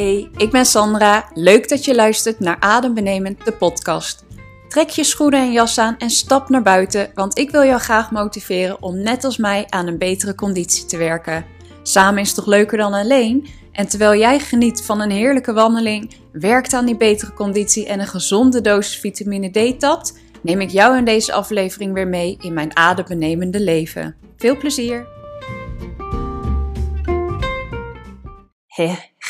[0.00, 1.30] Hey, ik ben Sandra.
[1.34, 4.24] Leuk dat je luistert naar Adembenemend, de podcast.
[4.68, 8.10] Trek je schoenen en jas aan en stap naar buiten, want ik wil jou graag
[8.10, 11.44] motiveren om net als mij aan een betere conditie te werken.
[11.82, 13.48] Samen is toch leuker dan alleen?
[13.72, 18.06] En terwijl jij geniet van een heerlijke wandeling, werkt aan die betere conditie en een
[18.06, 22.76] gezonde dosis vitamine D tapt, neem ik jou in deze aflevering weer mee in mijn
[22.76, 24.16] adembenemende leven.
[24.36, 25.06] Veel plezier!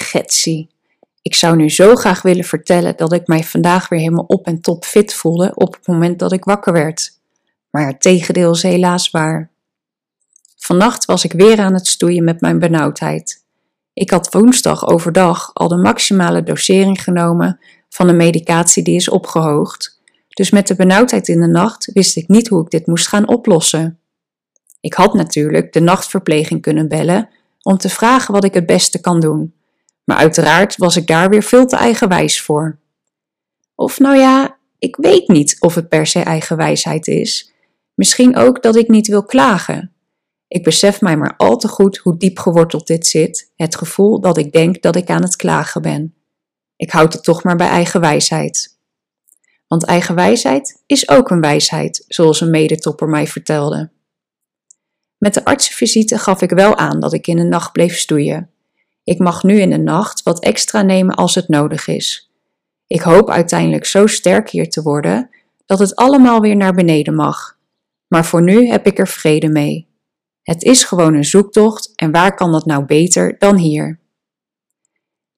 [0.00, 0.70] Getsie.
[1.22, 4.60] Ik zou nu zo graag willen vertellen dat ik mij vandaag weer helemaal op en
[4.60, 7.18] top fit voelde op het moment dat ik wakker werd.
[7.70, 9.50] Maar het tegendeel is helaas waar.
[10.56, 13.45] Vannacht was ik weer aan het stoeien met mijn benauwdheid.
[13.92, 20.01] Ik had woensdag overdag al de maximale dosering genomen van de medicatie die is opgehoogd.
[20.28, 23.28] Dus met de benauwdheid in de nacht wist ik niet hoe ik dit moest gaan
[23.28, 23.98] oplossen.
[24.80, 27.28] Ik had natuurlijk de nachtverpleging kunnen bellen
[27.62, 29.54] om te vragen wat ik het beste kan doen.
[30.04, 32.79] Maar uiteraard was ik daar weer veel te eigenwijs voor.
[33.74, 37.52] Of nou ja, ik weet niet of het per se eigenwijsheid is.
[37.95, 39.92] Misschien ook dat ik niet wil klagen.
[40.48, 44.37] Ik besef mij maar al te goed hoe diep geworteld dit zit, het gevoel dat
[44.37, 46.14] ik denk dat ik aan het klagen ben.
[46.76, 48.79] Ik houd het toch maar bij eigenwijsheid.
[49.66, 53.90] Want eigenwijsheid is ook een wijsheid, zoals een medetopper mij vertelde.
[55.18, 58.51] Met de artsenvisite gaf ik wel aan dat ik in de nacht bleef stoeien.
[59.04, 62.30] Ik mag nu in de nacht wat extra nemen als het nodig is.
[62.87, 65.31] Ik hoop uiteindelijk zo sterk hier te worden
[65.66, 67.59] dat het allemaal weer naar beneden mag.
[68.09, 69.88] Maar voor nu heb ik er vrede mee.
[70.42, 73.98] Het is gewoon een zoektocht en waar kan dat nou beter dan hier?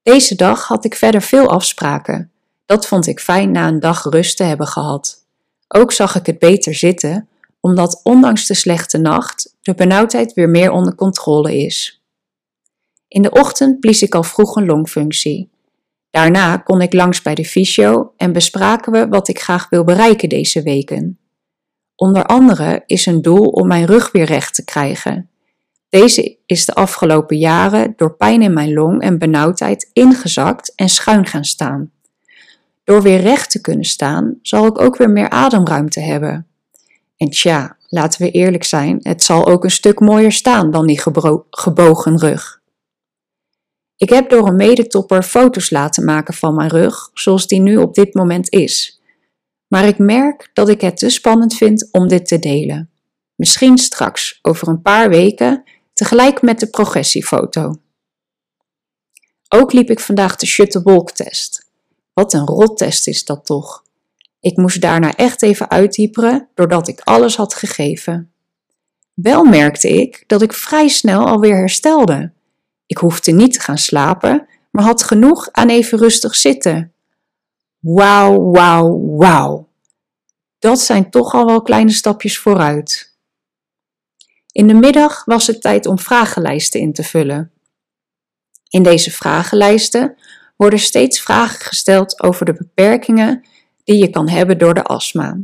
[0.03, 2.31] Deze dag had ik verder veel afspraken.
[2.67, 5.27] Dat vond ik fijn na een dag rust te hebben gehad.
[5.69, 7.29] Ook zag ik het beter zitten,
[7.61, 12.02] omdat ondanks de slechte nacht de benauwdheid weer meer onder controle is.
[13.13, 15.51] In de ochtend blies ik al vroeg een longfunctie.
[16.11, 20.29] Daarna kon ik langs bij de fysio en bespraken we wat ik graag wil bereiken
[20.29, 21.19] deze weken.
[21.97, 25.31] Onder andere is een doel om mijn rug weer recht te krijgen.
[25.89, 31.27] Deze is de afgelopen jaren door pijn in mijn long en benauwdheid ingezakt en schuin
[31.27, 31.91] gaan staan.
[32.85, 36.47] Door weer recht te kunnen staan, zal ik ook weer meer ademruimte hebben.
[37.17, 41.01] En tja, laten we eerlijk zijn, het zal ook een stuk mooier staan dan die
[41.51, 42.62] gebogen rug.
[44.03, 47.95] Ik heb door een medetopper foto's laten maken van mijn rug, zoals die nu op
[47.95, 49.01] dit moment is.
[49.69, 52.91] Maar ik merk dat ik het te spannend vind om dit te delen.
[53.35, 57.75] Misschien straks, over een paar weken, tegelijk met de progressiefoto.
[59.49, 61.71] Ook liep ik vandaag de Shutter-Walk-test.
[62.13, 63.83] Wat een rottest is dat toch?
[64.41, 68.33] Ik moest daarna echt even uitdieperen doordat ik alles had gegeven.
[69.15, 72.33] Wel merkte ik dat ik vrij snel alweer herstelde.
[72.93, 76.93] Ik hoefde niet te gaan slapen, maar had genoeg aan even rustig zitten.
[77.79, 79.69] Wauw, wauw, wauw.
[80.59, 83.17] Dat zijn toch al wel kleine stapjes vooruit.
[84.51, 87.53] In de middag was het tijd om vragenlijsten in te vullen.
[88.69, 90.17] In deze vragenlijsten
[90.57, 93.45] worden steeds vragen gesteld over de beperkingen
[93.85, 95.39] die je kan hebben door de astma.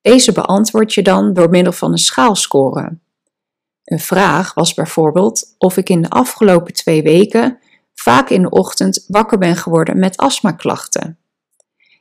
[0.00, 2.98] Deze beantwoord je dan door middel van een schaalscore.
[3.90, 7.58] Een vraag was bijvoorbeeld of ik in de afgelopen twee weken
[7.94, 11.18] vaak in de ochtend wakker ben geworden met astmaklachten.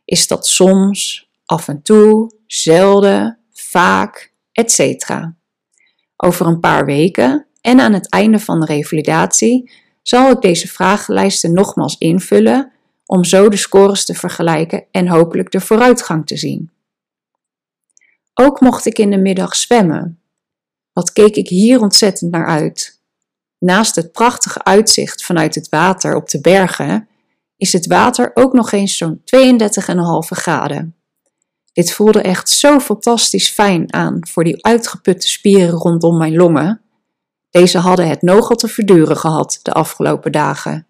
[0.05, 5.09] Is dat soms, af en toe, zelden, vaak, etc.
[6.16, 9.71] Over een paar weken en aan het einde van de revalidatie
[10.01, 12.71] zal ik deze vragenlijsten nogmaals invullen
[13.06, 16.71] om zo de scores te vergelijken en hopelijk de vooruitgang te zien.
[18.33, 20.19] Ook mocht ik in de middag zwemmen.
[20.94, 23.01] Wat keek ik hier ontzettend naar uit.
[23.59, 27.07] Naast het prachtige uitzicht vanuit het water op de bergen
[27.57, 29.27] is het water ook nog eens zo'n 32,5
[30.19, 30.95] graden.
[31.73, 36.81] Dit voelde echt zo fantastisch fijn aan voor die uitgeputte spieren rondom mijn longen.
[37.50, 40.88] Deze hadden het nogal te verduren gehad de afgelopen dagen.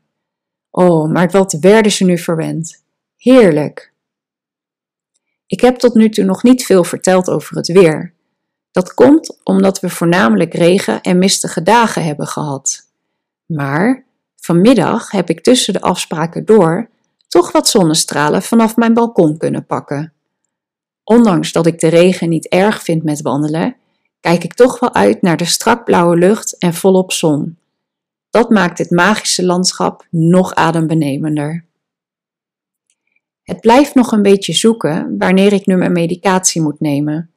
[0.71, 2.83] Oh, maar wat werden ze nu verwend.
[3.17, 3.93] Heerlijk.
[5.47, 8.13] Ik heb tot nu toe nog niet veel verteld over het weer.
[8.71, 12.87] Dat komt omdat we voornamelijk regen en mistige dagen hebben gehad.
[13.45, 14.05] Maar
[14.35, 16.89] vanmiddag heb ik tussen de afspraken door
[17.27, 20.13] toch wat zonnestralen vanaf mijn balkon kunnen pakken.
[21.03, 23.75] Ondanks dat ik de regen niet erg vind met wandelen,
[24.19, 27.57] kijk ik toch wel uit naar de strak blauwe lucht en volop zon.
[28.29, 31.65] Dat maakt het magische landschap nog adembenemender.
[33.43, 37.29] Het blijft nog een beetje zoeken wanneer ik nu mijn medicatie moet nemen.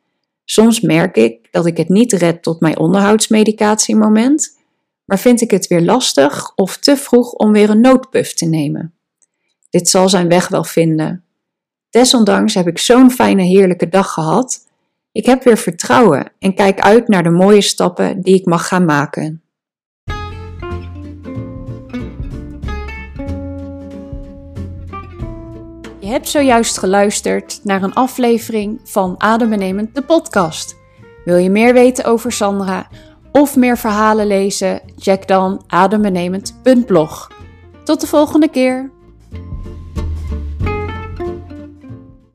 [0.45, 4.59] Soms merk ik dat ik het niet red tot mijn onderhoudsmedicatiemoment,
[5.05, 8.95] maar vind ik het weer lastig of te vroeg om weer een noodpuff te nemen.
[9.71, 11.25] Dit zal zijn weg wel vinden.
[11.91, 14.67] Desondanks heb ik zo'n fijne, heerlijke dag gehad.
[15.13, 18.85] Ik heb weer vertrouwen en kijk uit naar de mooie stappen die ik mag gaan
[18.85, 19.42] maken.
[26.13, 30.77] Hebt zojuist geluisterd naar een aflevering van Adembenemend de podcast.
[31.25, 32.89] Wil je meer weten over Sandra
[33.33, 34.81] of meer verhalen lezen?
[34.97, 37.31] Check dan adembenemend.blog.
[37.85, 38.91] Tot de volgende keer.